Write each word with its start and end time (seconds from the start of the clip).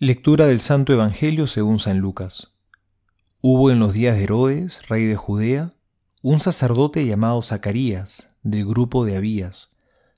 Lectura 0.00 0.46
del 0.46 0.58
Santo 0.60 0.92
Evangelio 0.92 1.46
según 1.46 1.78
San 1.78 1.98
Lucas. 1.98 2.52
Hubo 3.40 3.70
en 3.70 3.78
los 3.78 3.92
días 3.92 4.16
de 4.16 4.24
Herodes, 4.24 4.88
rey 4.88 5.04
de 5.04 5.14
Judea, 5.14 5.70
un 6.20 6.40
sacerdote 6.40 7.06
llamado 7.06 7.40
Zacarías, 7.42 8.30
del 8.42 8.66
grupo 8.66 9.04
de 9.04 9.16
Abías, 9.16 9.70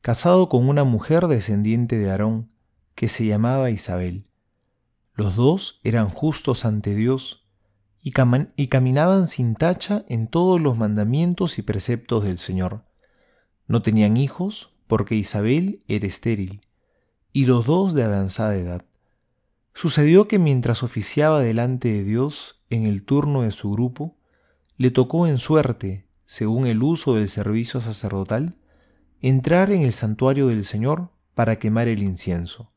casado 0.00 0.48
con 0.48 0.68
una 0.68 0.82
mujer 0.82 1.28
descendiente 1.28 1.98
de 1.98 2.10
Aarón, 2.10 2.52
que 2.96 3.08
se 3.08 3.26
llamaba 3.26 3.70
Isabel. 3.70 4.24
Los 5.14 5.36
dos 5.36 5.80
eran 5.84 6.08
justos 6.08 6.64
ante 6.64 6.96
Dios 6.96 7.46
y, 8.02 8.12
y 8.56 8.66
caminaban 8.66 9.28
sin 9.28 9.54
tacha 9.54 10.04
en 10.08 10.26
todos 10.26 10.60
los 10.60 10.76
mandamientos 10.76 11.60
y 11.60 11.62
preceptos 11.62 12.24
del 12.24 12.38
Señor. 12.38 12.86
No 13.68 13.82
tenían 13.82 14.16
hijos 14.16 14.74
porque 14.88 15.14
Isabel 15.14 15.84
era 15.86 16.08
estéril, 16.08 16.60
y 17.32 17.46
los 17.46 17.66
dos 17.66 17.94
de 17.94 18.02
avanzada 18.02 18.56
edad. 18.56 18.89
Sucedió 19.80 20.28
que 20.28 20.38
mientras 20.38 20.82
oficiaba 20.82 21.40
delante 21.40 21.88
de 21.90 22.04
Dios 22.04 22.60
en 22.68 22.84
el 22.84 23.02
turno 23.02 23.40
de 23.40 23.50
su 23.50 23.72
grupo, 23.72 24.14
le 24.76 24.90
tocó 24.90 25.26
en 25.26 25.38
suerte, 25.38 26.04
según 26.26 26.66
el 26.66 26.82
uso 26.82 27.14
del 27.14 27.30
servicio 27.30 27.80
sacerdotal, 27.80 28.58
entrar 29.22 29.72
en 29.72 29.80
el 29.80 29.94
santuario 29.94 30.48
del 30.48 30.66
Señor 30.66 31.08
para 31.34 31.58
quemar 31.58 31.88
el 31.88 32.02
incienso. 32.02 32.70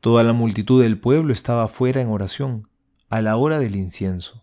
Toda 0.00 0.24
la 0.24 0.32
multitud 0.32 0.82
del 0.82 0.98
pueblo 0.98 1.32
estaba 1.32 1.68
fuera 1.68 2.00
en 2.00 2.08
oración, 2.08 2.68
a 3.08 3.20
la 3.22 3.36
hora 3.36 3.60
del 3.60 3.76
incienso. 3.76 4.42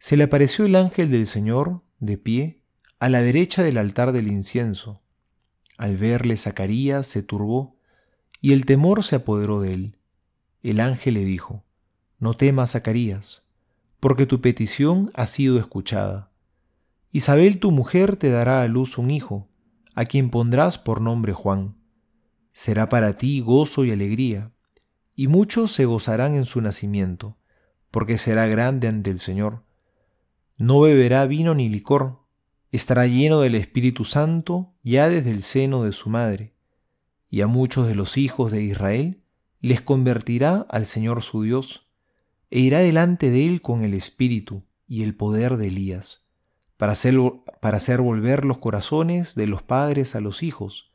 Se 0.00 0.16
le 0.16 0.24
apareció 0.24 0.64
el 0.64 0.74
ángel 0.74 1.12
del 1.12 1.28
Señor, 1.28 1.82
de 2.00 2.18
pie, 2.18 2.60
a 2.98 3.08
la 3.08 3.22
derecha 3.22 3.62
del 3.62 3.78
altar 3.78 4.10
del 4.10 4.26
incienso. 4.26 5.00
Al 5.78 5.96
verle 5.96 6.36
Zacarías 6.36 7.06
se 7.06 7.22
turbó, 7.22 7.76
y 8.40 8.52
el 8.52 8.66
temor 8.66 9.04
se 9.04 9.14
apoderó 9.14 9.60
de 9.60 9.74
él. 9.74 9.98
El 10.62 10.78
ángel 10.78 11.14
le 11.14 11.24
dijo, 11.24 11.64
No 12.18 12.36
temas, 12.36 12.72
Zacarías, 12.72 13.42
porque 13.98 14.26
tu 14.26 14.40
petición 14.40 15.10
ha 15.14 15.26
sido 15.26 15.58
escuchada. 15.58 16.30
Isabel 17.10 17.58
tu 17.58 17.72
mujer 17.72 18.16
te 18.16 18.30
dará 18.30 18.62
a 18.62 18.68
luz 18.68 18.96
un 18.96 19.10
hijo, 19.10 19.48
a 19.94 20.04
quien 20.04 20.30
pondrás 20.30 20.78
por 20.78 21.00
nombre 21.00 21.32
Juan. 21.32 21.76
Será 22.52 22.88
para 22.88 23.16
ti 23.16 23.40
gozo 23.40 23.84
y 23.84 23.90
alegría, 23.90 24.52
y 25.14 25.26
muchos 25.26 25.72
se 25.72 25.84
gozarán 25.84 26.34
en 26.36 26.46
su 26.46 26.60
nacimiento, 26.60 27.36
porque 27.90 28.16
será 28.16 28.46
grande 28.46 28.88
ante 28.88 29.10
el 29.10 29.18
Señor. 29.18 29.64
No 30.56 30.80
beberá 30.80 31.26
vino 31.26 31.54
ni 31.54 31.68
licor, 31.68 32.20
estará 32.70 33.06
lleno 33.06 33.40
del 33.40 33.56
Espíritu 33.56 34.04
Santo 34.04 34.74
ya 34.82 35.08
desde 35.08 35.30
el 35.30 35.42
seno 35.42 35.82
de 35.82 35.92
su 35.92 36.08
madre, 36.08 36.54
y 37.28 37.40
a 37.40 37.46
muchos 37.46 37.88
de 37.88 37.94
los 37.94 38.16
hijos 38.16 38.52
de 38.52 38.62
Israel 38.62 39.21
les 39.62 39.80
convertirá 39.80 40.66
al 40.68 40.84
Señor 40.86 41.22
su 41.22 41.42
Dios, 41.42 41.88
e 42.50 42.58
irá 42.58 42.80
delante 42.80 43.30
de 43.30 43.46
él 43.46 43.62
con 43.62 43.82
el 43.82 43.94
espíritu 43.94 44.64
y 44.86 45.04
el 45.04 45.14
poder 45.14 45.56
de 45.56 45.68
Elías, 45.68 46.26
para 46.76 46.92
hacer, 46.92 47.14
para 47.60 47.76
hacer 47.78 48.00
volver 48.00 48.44
los 48.44 48.58
corazones 48.58 49.34
de 49.36 49.46
los 49.46 49.62
padres 49.62 50.14
a 50.16 50.20
los 50.20 50.42
hijos, 50.42 50.92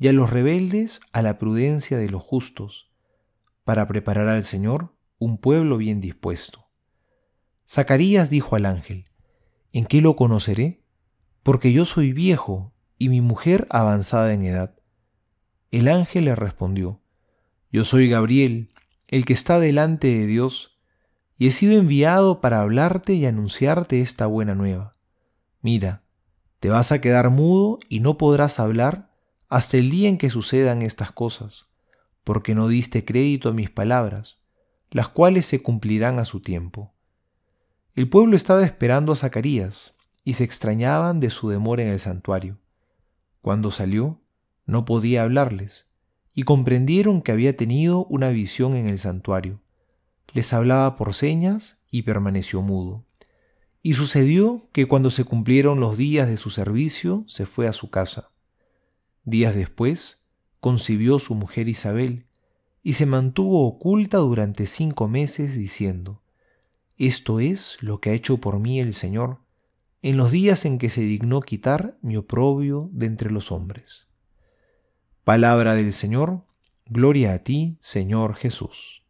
y 0.00 0.08
a 0.08 0.12
los 0.12 0.30
rebeldes 0.30 1.00
a 1.12 1.22
la 1.22 1.38
prudencia 1.38 1.98
de 1.98 2.08
los 2.08 2.22
justos, 2.22 2.90
para 3.64 3.86
preparar 3.86 4.28
al 4.28 4.44
Señor 4.44 4.96
un 5.18 5.36
pueblo 5.36 5.76
bien 5.76 6.00
dispuesto. 6.00 6.66
Zacarías 7.68 8.30
dijo 8.30 8.56
al 8.56 8.64
ángel, 8.64 9.10
¿En 9.72 9.84
qué 9.84 10.00
lo 10.00 10.16
conoceré? 10.16 10.82
Porque 11.42 11.72
yo 11.72 11.84
soy 11.84 12.12
viejo 12.14 12.72
y 12.96 13.10
mi 13.10 13.20
mujer 13.20 13.66
avanzada 13.68 14.32
en 14.32 14.44
edad. 14.44 14.76
El 15.70 15.88
ángel 15.88 16.24
le 16.24 16.34
respondió, 16.34 17.02
yo 17.70 17.84
soy 17.84 18.08
Gabriel, 18.08 18.70
el 19.08 19.24
que 19.24 19.32
está 19.32 19.58
delante 19.58 20.08
de 20.08 20.26
Dios, 20.26 20.78
y 21.36 21.46
he 21.46 21.50
sido 21.50 21.78
enviado 21.78 22.40
para 22.40 22.60
hablarte 22.60 23.14
y 23.14 23.26
anunciarte 23.26 24.00
esta 24.00 24.26
buena 24.26 24.54
nueva. 24.54 24.96
Mira, 25.62 26.02
te 26.60 26.68
vas 26.68 26.92
a 26.92 27.00
quedar 27.00 27.30
mudo 27.30 27.78
y 27.88 28.00
no 28.00 28.18
podrás 28.18 28.58
hablar 28.58 29.10
hasta 29.48 29.76
el 29.76 29.90
día 29.90 30.08
en 30.08 30.18
que 30.18 30.30
sucedan 30.30 30.82
estas 30.82 31.12
cosas, 31.12 31.66
porque 32.24 32.54
no 32.54 32.68
diste 32.68 33.04
crédito 33.04 33.50
a 33.50 33.54
mis 33.54 33.70
palabras, 33.70 34.40
las 34.90 35.08
cuales 35.08 35.46
se 35.46 35.62
cumplirán 35.62 36.18
a 36.18 36.24
su 36.24 36.40
tiempo. 36.40 36.94
El 37.94 38.08
pueblo 38.08 38.36
estaba 38.36 38.64
esperando 38.64 39.12
a 39.12 39.16
Zacarías, 39.16 39.94
y 40.28 40.34
se 40.34 40.44
extrañaban 40.44 41.20
de 41.20 41.30
su 41.30 41.48
demora 41.48 41.82
en 41.82 41.88
el 41.88 42.00
santuario. 42.00 42.58
Cuando 43.40 43.70
salió, 43.70 44.20
no 44.66 44.84
podía 44.84 45.22
hablarles, 45.22 45.87
y 46.38 46.44
comprendieron 46.44 47.20
que 47.20 47.32
había 47.32 47.56
tenido 47.56 48.04
una 48.04 48.28
visión 48.28 48.76
en 48.76 48.86
el 48.86 49.00
santuario. 49.00 49.60
Les 50.32 50.52
hablaba 50.52 50.94
por 50.94 51.12
señas 51.12 51.82
y 51.90 52.02
permaneció 52.02 52.62
mudo. 52.62 53.04
Y 53.82 53.94
sucedió 53.94 54.68
que 54.70 54.86
cuando 54.86 55.10
se 55.10 55.24
cumplieron 55.24 55.80
los 55.80 55.96
días 55.98 56.28
de 56.28 56.36
su 56.36 56.50
servicio, 56.50 57.24
se 57.26 57.44
fue 57.44 57.66
a 57.66 57.72
su 57.72 57.90
casa. 57.90 58.30
Días 59.24 59.56
después, 59.56 60.20
concibió 60.60 61.18
su 61.18 61.34
mujer 61.34 61.66
Isabel, 61.66 62.26
y 62.84 62.92
se 62.92 63.04
mantuvo 63.04 63.66
oculta 63.66 64.18
durante 64.18 64.66
cinco 64.66 65.08
meses 65.08 65.56
diciendo, 65.56 66.22
Esto 66.98 67.40
es 67.40 67.78
lo 67.80 68.00
que 68.00 68.10
ha 68.10 68.14
hecho 68.14 68.38
por 68.38 68.60
mí 68.60 68.78
el 68.78 68.94
Señor, 68.94 69.38
en 70.02 70.16
los 70.16 70.30
días 70.30 70.66
en 70.66 70.78
que 70.78 70.88
se 70.88 71.00
dignó 71.00 71.40
quitar 71.40 71.98
mi 72.00 72.16
oprobio 72.16 72.90
de 72.92 73.06
entre 73.06 73.32
los 73.32 73.50
hombres. 73.50 74.07
Palabra 75.28 75.74
del 75.74 75.92
Señor, 75.92 76.46
gloria 76.86 77.34
a 77.34 77.40
ti, 77.40 77.76
Señor 77.82 78.34
Jesús. 78.34 79.02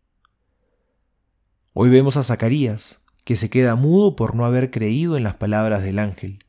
Hoy 1.75 1.91
vemos 1.91 2.17
a 2.17 2.25
Zacarías, 2.25 3.05
que 3.25 3.37
se 3.37 3.51
queda 3.51 3.77
mudo 3.77 4.17
por 4.17 4.35
no 4.35 4.45
haber 4.45 4.73
creído 4.73 5.17
en 5.17 5.23
las 5.23 5.37
palabras 5.37 5.85
del 5.85 6.01
ángel, 6.01 6.41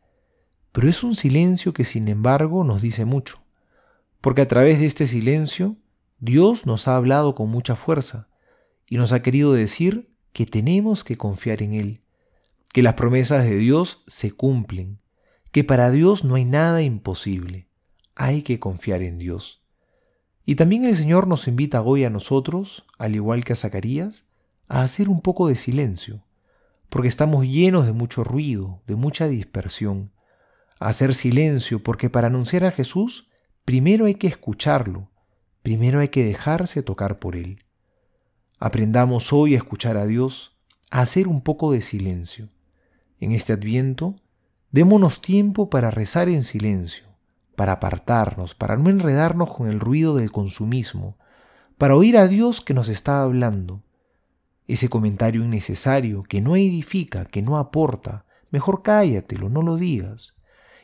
pero 0.72 0.90
es 0.90 1.04
un 1.04 1.16
silencio 1.16 1.72
que 1.72 1.86
sin 1.86 2.08
embargo 2.08 2.64
nos 2.64 2.82
dice 2.82 3.06
mucho, 3.06 3.44
porque 4.22 4.42
a 4.42 4.48
través 4.48 4.80
de 4.80 4.88
este 4.88 5.06
silencio 5.06 5.78
Dios 6.18 6.66
nos 6.66 6.88
ha 6.88 6.96
hablado 6.96 7.36
con 7.36 7.52
mucha 7.52 7.76
fuerza 7.76 8.28
y 8.88 8.98
nos 8.98 9.12
ha 9.12 9.22
querido 9.22 9.54
decir 9.54 10.10
que 10.34 10.48
tenemos 10.48 11.04
que 11.04 11.16
confiar 11.16 11.62
en 11.62 11.76
Él, 11.76 12.02
que 12.74 12.82
las 12.82 12.96
promesas 12.96 13.44
de 13.44 13.56
Dios 13.58 14.04
se 14.08 14.32
cumplen, 14.32 15.00
que 15.52 15.64
para 15.64 15.92
Dios 15.92 16.24
no 16.24 16.34
hay 16.34 16.46
nada 16.46 16.82
imposible, 16.82 17.70
hay 18.16 18.42
que 18.42 18.60
confiar 18.60 19.04
en 19.04 19.20
Dios. 19.20 19.59
Y 20.50 20.56
también 20.56 20.84
el 20.84 20.96
Señor 20.96 21.28
nos 21.28 21.48
invita 21.48 21.84
hoy 21.84 22.06
a 22.06 22.10
nosotros, 22.10 22.84
al 22.98 23.14
igual 23.14 23.46
que 23.46 23.54
a 23.54 23.56
Zacarías, 23.56 24.24
a 24.68 24.82
hacer 24.82 25.08
un 25.08 25.22
poco 25.22 25.48
de 25.48 25.56
silencio, 25.56 26.24
porque 26.90 27.08
estamos 27.08 27.46
llenos 27.46 27.86
de 27.86 27.92
mucho 27.92 28.24
ruido, 28.24 28.82
de 28.88 28.96
mucha 28.96 29.28
dispersión. 29.28 30.12
A 30.80 30.88
hacer 30.88 31.14
silencio, 31.14 31.84
porque 31.84 32.10
para 32.10 32.30
anunciar 32.30 32.66
a 32.66 32.72
Jesús, 32.72 33.30
primero 33.64 34.06
hay 34.06 34.16
que 34.16 34.26
escucharlo, 34.26 35.12
primero 35.62 36.00
hay 36.00 36.08
que 36.08 36.26
dejarse 36.26 36.82
tocar 36.82 37.20
por 37.20 37.36
Él. 37.36 37.64
Aprendamos 38.58 39.32
hoy 39.32 39.54
a 39.54 39.58
escuchar 39.58 39.98
a 39.98 40.08
Dios, 40.08 40.58
a 40.90 41.02
hacer 41.02 41.28
un 41.28 41.42
poco 41.42 41.72
de 41.72 41.82
silencio. 41.82 42.50
En 43.20 43.34
este 43.34 43.54
adviento, 43.54 44.16
démonos 44.72 45.22
tiempo 45.22 45.70
para 45.70 45.92
rezar 45.92 46.28
en 46.28 46.44
silencio 46.44 47.09
para 47.60 47.74
apartarnos, 47.74 48.56
para 48.56 48.78
no 48.78 48.90
enredarnos 48.90 49.54
con 49.54 49.68
el 49.68 49.82
ruido 49.82 50.16
del 50.16 50.32
consumismo, 50.32 51.18
para 51.78 51.98
oír 51.98 52.16
a 52.16 52.30
Dios 52.30 52.62
que 52.62 52.74
nos 52.74 52.88
está 52.88 53.22
hablando. 53.22 53.84
Ese 54.66 54.88
comentario 54.88 55.44
innecesario 55.44 56.24
que 56.24 56.40
no 56.40 56.56
edifica, 56.56 57.26
que 57.26 57.42
no 57.42 57.58
aporta, 57.58 58.24
mejor 58.50 58.82
cállatelo, 58.82 59.50
no 59.50 59.62
lo 59.62 59.76
digas. 59.76 60.36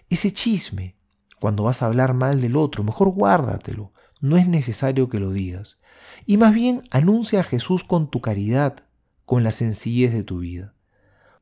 Ese 0.09 0.34
chisme, 0.34 0.97
cuando 1.40 1.63
vas 1.63 1.81
a 1.81 1.86
hablar 1.86 2.13
mal 2.13 2.41
del 2.41 2.58
otro, 2.58 2.84
mejor 2.84 3.07
guárdatelo, 3.12 3.94
no 4.19 4.36
es 4.36 4.50
necesario 4.50 5.07
que 5.07 5.22
lo 5.22 5.31
digas. 5.31 5.80
Y 6.25 6.36
más 6.36 6.53
bien 6.53 6.84
anuncia 6.92 7.40
a 7.40 7.44
Jesús 7.44 7.86
con 7.86 8.10
tu 8.10 8.19
caridad, 8.19 8.83
con 9.24 9.45
la 9.45 9.54
sencillez 9.54 10.12
de 10.12 10.24
tu 10.24 10.39
vida. 10.39 10.74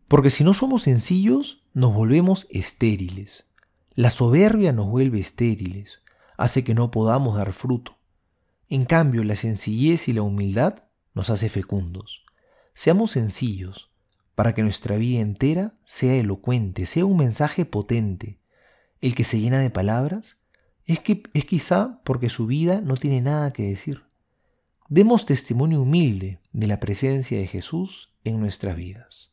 Porque 0.07 0.29
si 0.29 0.43
no 0.43 0.53
somos 0.53 0.83
sencillos, 0.83 1.63
nos 1.73 1.91
volvemos 1.91 2.45
estériles. 2.51 3.47
La 3.95 4.09
soberbia 4.09 4.73
nos 4.73 4.87
vuelve 4.87 5.19
estériles, 5.19 6.01
hace 6.35 6.63
que 6.63 6.73
no 6.73 6.89
podamos 6.89 7.37
dar 7.37 7.53
fruto. 7.53 7.95
En 8.67 8.85
cambio, 8.85 9.23
la 9.23 9.35
sencillez 9.35 10.07
y 10.07 10.13
la 10.13 10.23
humildad 10.23 10.85
nos 11.13 11.29
hace 11.29 11.47
fecundos. 11.47 12.23
Seamos 12.73 13.11
sencillos, 13.11 13.91
para 14.33 14.55
que 14.55 14.63
nuestra 14.63 14.97
vida 14.97 15.21
entera 15.21 15.75
sea 15.85 16.15
elocuente, 16.15 16.87
sea 16.87 17.05
un 17.05 17.17
mensaje 17.17 17.65
potente. 17.65 18.39
El 18.99 19.13
que 19.13 19.23
se 19.23 19.39
llena 19.39 19.59
de 19.59 19.69
palabras 19.69 20.39
es, 20.85 21.01
es 21.35 21.45
quizá 21.45 22.01
porque 22.03 22.31
su 22.31 22.47
vida 22.47 22.81
no 22.81 22.97
tiene 22.97 23.21
nada 23.21 23.53
que 23.53 23.61
decir. 23.61 24.05
Demos 24.89 25.27
testimonio 25.27 25.83
humilde 25.83 26.39
de 26.51 26.65
la 26.65 26.79
presencia 26.79 27.37
de 27.37 27.45
Jesús 27.45 28.11
en 28.23 28.39
nuestras 28.39 28.75
vidas. 28.75 29.32